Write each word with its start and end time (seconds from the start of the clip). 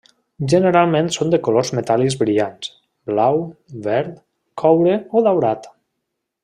Generalment 0.53 1.09
són 1.15 1.33
de 1.33 1.39
colors 1.47 1.71
metàl·lics 1.79 2.17
brillants, 2.23 2.73
blau, 3.11 3.39
verd, 3.89 4.19
coure 4.63 5.01
o 5.21 5.25
daurat. 5.29 5.75